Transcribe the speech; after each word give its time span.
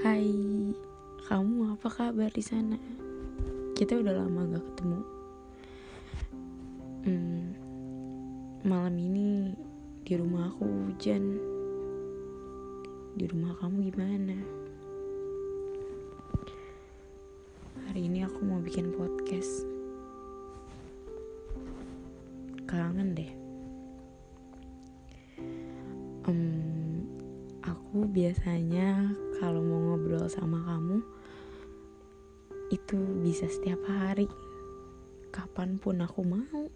Hai, 0.00 0.32
kamu 1.28 1.76
apa 1.76 1.92
kabar 1.92 2.32
di 2.32 2.40
sana? 2.40 2.80
Kita 3.76 4.00
udah 4.00 4.16
lama 4.16 4.48
gak 4.48 4.64
ketemu. 4.72 5.00
Hmm, 7.04 7.44
malam 8.64 8.96
ini 8.96 9.52
di 10.00 10.16
rumah 10.16 10.48
aku 10.48 10.64
hujan. 10.64 11.36
Di 13.12 13.28
rumah 13.28 13.52
kamu 13.60 13.92
gimana? 13.92 14.40
Hari 17.84 18.00
ini 18.00 18.24
aku 18.24 18.40
mau 18.40 18.64
bikin 18.64 18.96
podcast. 18.96 19.68
Kangen 22.64 23.12
deh. 23.12 23.32
Um, 26.24 27.04
aku 27.60 28.08
biasanya 28.08 29.12
kalau 29.40 29.64
mau 29.64 29.80
ngobrol 29.96 30.28
sama 30.28 30.60
kamu 30.68 31.00
itu 32.68 33.00
bisa 33.24 33.48
setiap 33.48 33.80
hari 33.88 34.28
kapan 35.32 35.80
pun 35.80 36.04
aku 36.04 36.20
mau. 36.20 36.68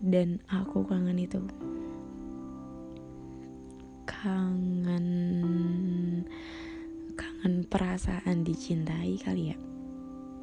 Dan 0.00 0.40
aku 0.48 0.88
kangen 0.88 1.20
itu. 1.20 1.44
Kangen 4.08 5.06
kangen 7.12 7.54
perasaan 7.68 8.40
dicintai 8.40 9.20
kali 9.20 9.52
ya. 9.52 9.58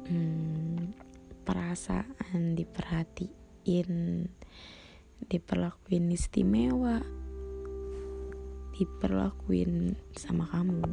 Hmm, 0.08 0.94
perasaan 1.42 2.54
diperhatiin 2.54 4.30
diperlakuin 5.26 6.14
istimewa 6.14 7.02
diperlakuin 8.78 9.98
sama 10.14 10.46
kamu. 10.54 10.86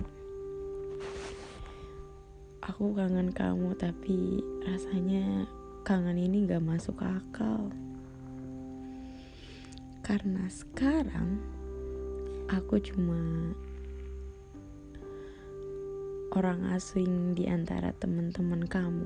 Aku 2.65 2.97
kangen 2.97 3.29
kamu 3.29 3.77
tapi 3.77 4.41
rasanya 4.65 5.45
kangen 5.85 6.17
ini 6.17 6.49
gak 6.49 6.65
masuk 6.65 6.97
akal. 7.05 7.69
Karena 10.01 10.49
sekarang 10.49 11.37
aku 12.49 12.81
cuma 12.81 13.53
orang 16.33 16.73
asing 16.73 17.37
di 17.37 17.45
antara 17.45 17.93
teman-teman 18.01 18.65
kamu. 18.65 19.05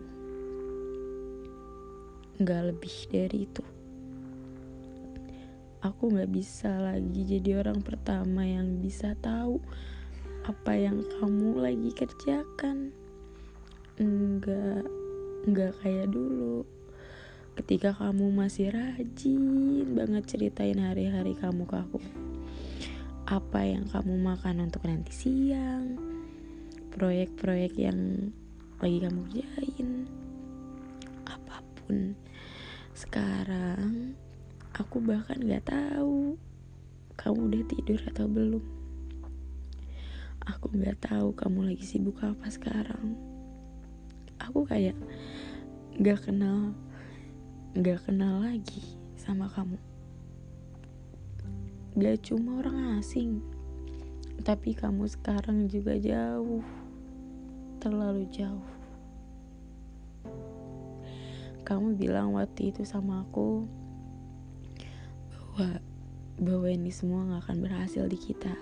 Gak 2.48 2.64
lebih 2.72 2.96
dari 3.12 3.44
itu 3.44 3.79
aku 5.80 6.12
gak 6.12 6.32
bisa 6.32 6.72
lagi 6.80 7.24
jadi 7.24 7.64
orang 7.64 7.80
pertama 7.80 8.44
yang 8.44 8.84
bisa 8.84 9.16
tahu 9.24 9.64
apa 10.50 10.74
yang 10.76 11.06
kamu 11.20 11.62
lagi 11.62 11.92
kerjakan. 11.94 12.90
Enggak 14.00 14.88
enggak 15.46 15.78
kayak 15.84 16.10
dulu. 16.10 16.66
Ketika 17.54 17.92
kamu 17.94 18.32
masih 18.32 18.72
rajin 18.72 19.94
banget 19.94 20.24
ceritain 20.26 20.80
hari-hari 20.80 21.36
kamu 21.36 21.68
ke 21.68 21.76
aku. 21.76 22.00
Apa 23.30 23.62
yang 23.68 23.86
kamu 23.92 24.16
makan 24.16 24.66
untuk 24.66 24.88
nanti 24.88 25.12
siang. 25.14 26.00
Proyek-proyek 26.96 27.74
yang 27.78 28.34
lagi 28.80 28.98
kamu 29.04 29.28
kerjain. 29.30 30.08
Apa 31.28 31.62
pun. 31.78 32.16
Sekarang 32.96 34.18
Aku 34.78 35.02
bahkan 35.02 35.42
gak 35.42 35.74
tahu 35.74 36.38
kamu 37.18 37.40
udah 37.52 37.64
tidur 37.66 38.00
atau 38.06 38.30
belum. 38.30 38.64
Aku 40.46 40.72
gak 40.78 41.02
tahu 41.04 41.34
kamu 41.34 41.74
lagi 41.74 41.84
sibuk 41.84 42.22
apa 42.22 42.48
sekarang. 42.48 43.18
Aku 44.40 44.64
kayak 44.64 44.96
gak 46.00 46.26
kenal, 46.30 46.74
gak 47.76 48.06
kenal 48.08 48.40
lagi 48.46 48.98
sama 49.20 49.52
kamu. 49.52 49.76
Gak 52.00 52.24
cuma 52.24 52.64
orang 52.64 53.02
asing, 53.02 53.44
tapi 54.48 54.72
kamu 54.72 55.10
sekarang 55.12 55.68
juga 55.68 56.00
jauh, 56.00 56.64
terlalu 57.84 58.24
jauh. 58.32 58.70
Kamu 61.68 62.00
bilang 62.00 62.34
waktu 62.34 62.72
itu 62.72 62.88
sama 62.88 63.28
aku, 63.28 63.68
bahwa 65.60 65.84
bahwa 66.40 66.72
ini 66.72 66.88
semua 66.88 67.28
nggak 67.28 67.42
akan 67.44 67.58
berhasil 67.60 68.08
di 68.08 68.16
kita. 68.16 68.56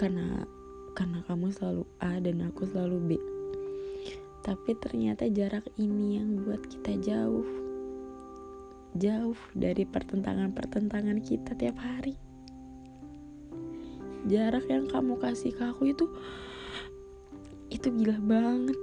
Karena 0.00 0.48
karena 0.96 1.20
kamu 1.28 1.52
selalu 1.52 1.84
A 2.00 2.16
dan 2.24 2.40
aku 2.48 2.64
selalu 2.64 2.96
B. 3.04 3.10
Tapi 4.40 4.72
ternyata 4.80 5.28
jarak 5.28 5.68
ini 5.76 6.16
yang 6.16 6.40
buat 6.40 6.64
kita 6.64 6.96
jauh. 7.04 7.44
Jauh 8.96 9.36
dari 9.52 9.84
pertentangan-pertentangan 9.84 11.20
kita 11.20 11.52
tiap 11.60 11.76
hari. 11.76 12.16
Jarak 14.24 14.64
yang 14.72 14.88
kamu 14.88 15.20
kasih 15.20 15.52
ke 15.52 15.68
aku 15.68 15.92
itu 15.92 16.08
itu 17.68 17.92
gila 17.92 18.16
banget. 18.24 18.78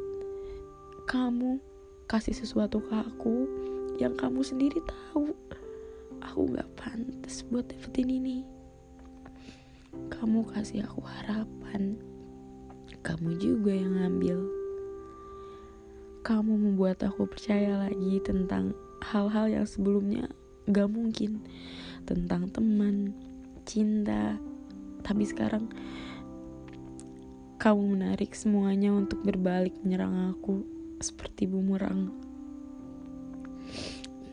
Kamu 1.10 1.58
kasih 2.06 2.38
sesuatu 2.38 2.78
ke 2.78 2.94
aku 2.94 3.50
yang 3.98 4.14
kamu 4.14 4.46
sendiri 4.46 4.78
tahu 4.86 5.34
aku 6.28 6.52
gak 6.52 6.68
pantas 6.76 7.48
buat 7.48 7.72
dapetin 7.72 8.12
ini. 8.12 8.44
Kamu 10.12 10.44
kasih 10.52 10.84
aku 10.84 11.00
harapan. 11.02 11.96
Kamu 13.00 13.40
juga 13.40 13.72
yang 13.72 13.96
ngambil. 13.96 14.44
Kamu 16.28 16.54
membuat 16.60 17.08
aku 17.08 17.24
percaya 17.24 17.88
lagi 17.88 18.20
tentang 18.20 18.76
hal-hal 19.00 19.48
yang 19.48 19.64
sebelumnya 19.64 20.28
gak 20.68 20.92
mungkin. 20.92 21.48
Tentang 22.04 22.52
teman 22.52 23.16
cinta. 23.64 24.36
Tapi 25.08 25.24
sekarang 25.24 25.72
kamu 27.58 27.98
menarik 27.98 28.36
semuanya 28.36 28.92
untuk 28.92 29.24
berbalik 29.24 29.74
menyerang 29.82 30.36
aku 30.36 30.62
seperti 31.00 31.48
bumerang. 31.48 32.12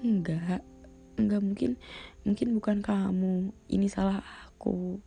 Enggak 0.04 0.73
nggak 1.14 1.42
mungkin 1.42 1.78
mungkin 2.26 2.48
bukan 2.58 2.78
kamu. 2.82 3.54
Ini 3.70 3.86
salah 3.86 4.22
aku. 4.48 4.98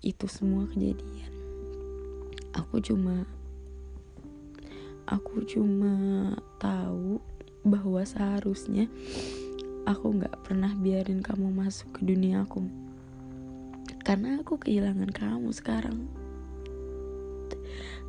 Itu 0.00 0.30
semua 0.30 0.64
kejadian. 0.70 1.32
Aku 2.56 2.80
cuma 2.80 3.26
aku 5.10 5.42
cuma 5.42 6.32
tahu 6.62 7.18
bahwa 7.66 8.00
seharusnya 8.06 8.86
aku 9.84 10.16
nggak 10.16 10.46
pernah 10.46 10.72
biarin 10.78 11.20
kamu 11.20 11.50
masuk 11.50 12.00
ke 12.00 12.00
dunia 12.06 12.46
aku. 12.46 12.64
Karena 14.06 14.40
aku 14.40 14.56
kehilangan 14.56 15.10
kamu 15.12 15.50
sekarang. 15.52 16.08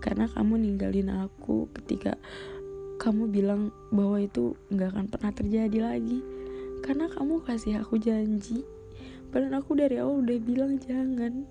Karena 0.01 0.25
kamu 0.29 0.57
ninggalin 0.57 1.13
aku 1.13 1.69
ketika 1.77 2.17
kamu 3.01 3.33
bilang 3.33 3.61
bahwa 3.89 4.21
itu 4.21 4.53
nggak 4.69 4.93
akan 4.93 5.05
pernah 5.09 5.31
terjadi 5.33 5.77
lagi 5.81 6.21
karena 6.81 7.07
kamu 7.07 7.45
kasih 7.45 7.81
aku 7.81 8.01
janji. 8.01 8.65
Padahal 9.31 9.63
aku 9.63 9.79
dari 9.79 10.01
awal 10.01 10.25
udah 10.25 10.37
bilang 10.43 10.75
jangan. 10.81 11.47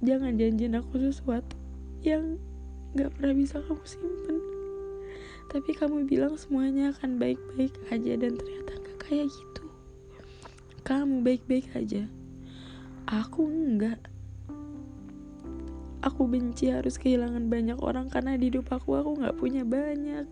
Jangan 0.00 0.38
janjiin 0.38 0.78
aku 0.78 0.96
sesuatu 0.96 1.56
yang 2.00 2.40
gak 2.96 3.10
pernah 3.16 3.34
bisa 3.34 3.58
kamu 3.60 3.84
simpen. 3.84 4.38
Tapi 5.50 5.70
kamu 5.74 6.06
bilang 6.06 6.38
semuanya 6.38 6.94
akan 6.94 7.18
baik-baik 7.18 7.74
aja 7.90 8.12
dan 8.14 8.38
ternyata 8.38 8.72
gak 8.78 8.98
kayak 9.08 9.26
gitu. 9.28 9.64
Kamu 10.86 11.26
baik-baik 11.26 11.66
aja. 11.74 12.06
Aku 13.10 13.50
enggak 13.50 13.98
aku 16.00 16.24
benci 16.24 16.72
harus 16.72 16.96
kehilangan 16.96 17.52
banyak 17.52 17.76
orang 17.76 18.08
karena 18.08 18.36
di 18.40 18.48
hidup 18.48 18.72
aku 18.72 18.96
aku 18.96 19.20
gak 19.20 19.36
punya 19.36 19.66
banyak. 19.66 20.24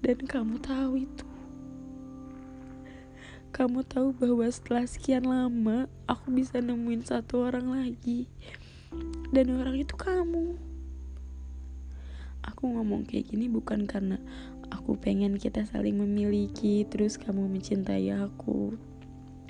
Dan 0.00 0.18
kamu 0.24 0.60
tahu 0.60 1.04
itu 1.04 1.33
kamu 3.54 3.86
tahu 3.86 4.10
bahwa 4.18 4.50
setelah 4.50 4.82
sekian 4.82 5.30
lama 5.30 5.86
aku 6.10 6.34
bisa 6.34 6.58
nemuin 6.58 7.06
satu 7.06 7.46
orang 7.46 7.70
lagi. 7.70 8.26
Dan 9.30 9.54
orang 9.54 9.78
itu 9.78 9.94
kamu. 9.94 10.58
Aku 12.50 12.62
ngomong 12.66 13.06
kayak 13.06 13.30
gini 13.30 13.46
bukan 13.46 13.86
karena 13.86 14.18
aku 14.74 14.98
pengen 14.98 15.38
kita 15.38 15.62
saling 15.70 15.94
memiliki 15.94 16.82
terus 16.90 17.14
kamu 17.14 17.46
mencintai 17.46 18.10
aku. 18.18 18.74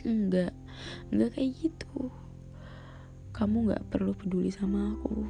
Enggak. 0.05 0.53
Enggak 1.09 1.41
kayak 1.41 1.57
gitu. 1.65 2.13
Kamu 3.33 3.73
nggak 3.73 3.89
perlu 3.89 4.13
peduli 4.13 4.53
sama 4.53 5.01
aku. 5.01 5.25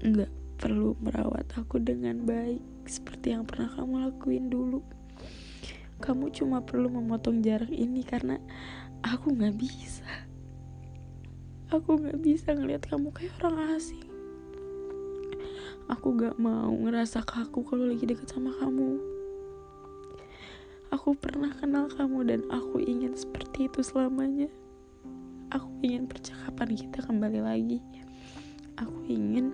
Nggak 0.00 0.32
perlu 0.56 0.96
merawat 1.04 1.44
aku 1.60 1.76
dengan 1.76 2.24
baik 2.24 2.88
seperti 2.88 3.36
yang 3.36 3.44
pernah 3.44 3.68
kamu 3.68 4.08
lakuin 4.08 4.48
dulu 4.48 4.80
kamu 6.02 6.32
cuma 6.32 6.62
perlu 6.62 6.92
memotong 6.92 7.40
jarak 7.40 7.72
ini 7.72 8.04
karena 8.04 8.40
aku 9.00 9.32
gak 9.36 9.56
bisa 9.56 10.26
Aku 11.66 11.98
gak 11.98 12.22
bisa 12.22 12.54
ngeliat 12.54 12.86
kamu 12.86 13.10
kayak 13.10 13.42
orang 13.42 13.74
asing. 13.74 14.06
Aku 15.90 16.14
gak 16.14 16.38
mau 16.38 16.70
ngerasa 16.70 17.26
kaku 17.26 17.66
kalau 17.66 17.90
lagi 17.90 18.06
deket 18.06 18.30
sama 18.30 18.54
kamu. 18.62 19.02
Aku 20.94 21.18
pernah 21.18 21.50
kenal 21.58 21.90
kamu 21.90 22.18
dan 22.22 22.40
aku 22.54 22.78
ingin 22.78 23.18
seperti 23.18 23.66
itu 23.66 23.82
selamanya. 23.82 24.46
Aku 25.50 25.66
ingin 25.82 26.06
percakapan 26.06 26.70
kita 26.78 27.02
kembali 27.02 27.42
lagi. 27.42 27.82
Aku 28.78 29.02
ingin 29.10 29.50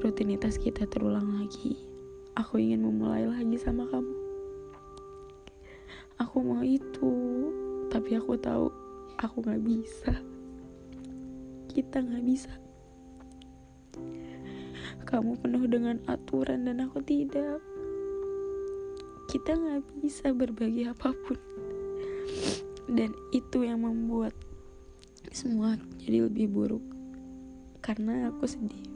rutinitas 0.00 0.56
kita 0.56 0.88
terulang 0.88 1.36
lagi. 1.36 1.76
Aku 2.32 2.56
ingin 2.56 2.80
memulai 2.80 3.28
lagi 3.28 3.60
sama 3.60 3.84
kamu. 3.92 4.21
Aku 6.22 6.38
mau 6.38 6.62
itu, 6.62 7.10
tapi 7.90 8.14
aku 8.14 8.38
tahu 8.38 8.70
aku 9.18 9.42
gak 9.42 9.58
bisa. 9.58 10.14
Kita 11.66 11.98
gak 11.98 12.22
bisa. 12.22 12.54
Kamu 15.02 15.34
penuh 15.42 15.66
dengan 15.66 15.98
aturan 16.06 16.62
dan 16.70 16.78
aku 16.86 17.02
tidak. 17.02 17.58
Kita 19.26 19.58
gak 19.58 19.82
bisa 19.98 20.30
berbagi 20.30 20.86
apa 20.86 21.10
pun. 21.10 21.34
Dan 22.86 23.10
itu 23.34 23.66
yang 23.66 23.82
membuat 23.82 24.30
semua 25.34 25.74
jadi 25.98 26.30
lebih 26.30 26.54
buruk. 26.54 26.86
Karena 27.82 28.30
aku 28.30 28.46
sedih. 28.46 28.86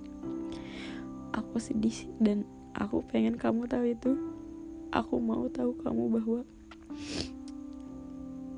Aku 1.34 1.58
sedih 1.58 2.06
dan 2.22 2.46
aku 2.78 3.02
pengen 3.10 3.34
kamu 3.34 3.66
tahu 3.66 3.90
itu. 3.90 4.14
Aku 4.94 5.18
mau 5.18 5.50
tahu 5.50 5.74
kamu 5.82 6.22
bahwa 6.22 6.46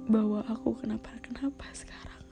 bahwa 0.08 0.40
aku 0.48 0.72
kenapa-kenapa 0.80 1.68
sekarang. 1.76 2.24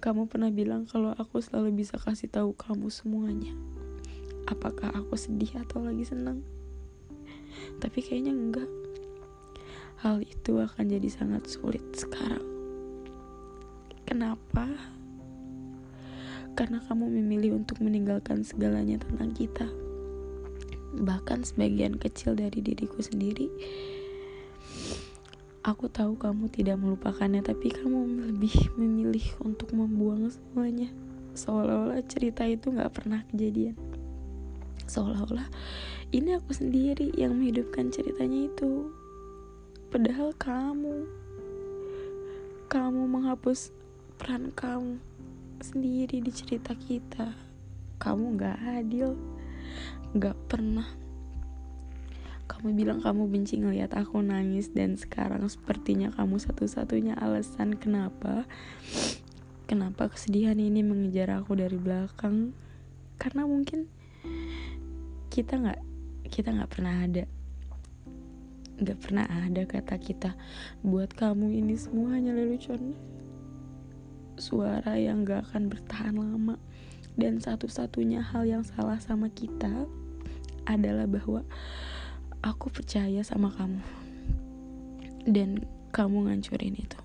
Kamu 0.00 0.32
pernah 0.32 0.48
bilang 0.48 0.88
kalau 0.88 1.12
aku 1.12 1.44
selalu 1.44 1.84
bisa 1.84 2.00
kasih 2.00 2.32
tahu 2.32 2.56
kamu 2.56 2.88
semuanya. 2.88 3.52
Apakah 4.48 4.88
aku 4.96 5.20
sedih 5.20 5.60
atau 5.60 5.84
lagi 5.84 6.08
senang? 6.08 6.40
Tapi 7.84 8.00
kayaknya 8.00 8.32
enggak. 8.32 8.70
Hal 10.00 10.24
itu 10.24 10.56
akan 10.56 10.88
jadi 10.88 11.08
sangat 11.12 11.44
sulit 11.52 11.84
sekarang. 11.92 12.46
Kenapa? 14.08 14.72
Karena 16.56 16.80
kamu 16.80 17.12
memilih 17.12 17.60
untuk 17.60 17.84
meninggalkan 17.84 18.40
segalanya 18.40 18.96
tentang 19.04 19.36
kita. 19.36 19.68
Bahkan 20.96 21.44
sebagian 21.44 22.00
kecil 22.00 22.32
dari 22.32 22.64
diriku 22.64 23.04
sendiri 23.04 23.52
aku 25.68 25.92
tahu 25.92 26.16
kamu 26.16 26.48
tidak 26.48 26.80
melupakannya 26.80 27.44
tapi 27.44 27.68
kamu 27.68 28.32
lebih 28.32 28.72
memilih 28.80 29.36
untuk 29.44 29.76
membuang 29.76 30.32
semuanya. 30.32 30.88
Seolah-olah 31.36 32.00
cerita 32.08 32.48
itu 32.48 32.72
gak 32.72 32.88
pernah 32.96 33.20
kejadian. 33.28 33.76
Seolah-olah 34.88 35.44
ini 36.16 36.32
aku 36.40 36.56
sendiri 36.56 37.12
yang 37.20 37.36
menghidupkan 37.36 37.92
ceritanya 37.92 38.48
itu. 38.48 38.88
Padahal 39.92 40.32
kamu 40.40 41.04
kamu 42.72 43.02
menghapus 43.04 43.68
peran 44.16 44.48
kamu 44.56 44.96
sendiri 45.60 46.24
di 46.24 46.32
cerita 46.32 46.72
kita. 46.72 47.36
Kamu 48.00 48.40
gak 48.40 48.56
adil 48.64 49.12
gak 50.16 50.38
pernah 50.48 50.88
kamu 52.58 52.74
bilang 52.74 52.98
kamu 52.98 53.30
benci 53.30 53.62
ngeliat 53.62 53.94
aku 53.94 54.18
nangis 54.18 54.74
dan 54.74 54.98
sekarang 54.98 55.46
sepertinya 55.46 56.10
kamu 56.10 56.42
satu-satunya 56.42 57.14
alasan 57.14 57.78
kenapa 57.78 58.50
kenapa 59.70 60.10
kesedihan 60.10 60.58
ini 60.58 60.82
mengejar 60.82 61.38
aku 61.38 61.54
dari 61.54 61.78
belakang. 61.78 62.50
Karena 63.14 63.46
mungkin 63.46 63.86
kita 65.30 65.54
nggak 65.54 65.80
kita 66.34 66.50
nggak 66.50 66.70
pernah 66.74 67.06
ada 67.06 67.24
nggak 68.78 68.98
pernah 68.98 69.26
ada 69.26 69.62
kata 69.62 69.94
kita 70.02 70.30
buat 70.82 71.14
kamu 71.14 71.62
ini 71.62 71.78
semua 71.78 72.18
hanya 72.18 72.34
lelucon. 72.34 72.98
Suara 74.34 74.98
yang 74.98 75.22
gak 75.22 75.50
akan 75.50 75.70
bertahan 75.70 76.14
lama. 76.18 76.58
Dan 77.18 77.38
satu-satunya 77.38 78.22
hal 78.22 78.46
yang 78.46 78.62
salah 78.62 78.98
sama 79.02 79.30
kita 79.30 79.86
adalah 80.66 81.10
bahwa 81.10 81.42
aku 82.42 82.70
percaya 82.70 83.20
sama 83.26 83.50
kamu. 83.54 83.82
Dan 85.28 85.64
kamu 85.92 86.28
ngancurin 86.28 86.76
itu. 86.78 87.00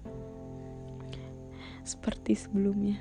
Seperti 1.83 2.35
sebelumnya 2.39 3.00